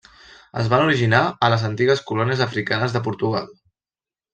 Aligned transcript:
Es 0.63 0.71
van 0.71 0.83
originar 0.85 1.21
a 1.47 1.51
les 1.55 1.67
antigues 1.71 2.03
colònies 2.11 2.45
africanes 2.49 3.01
de 3.01 3.07
Portugal. 3.11 3.51